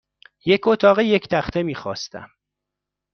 [0.45, 2.29] یک اتاق یک تخته میخواستم.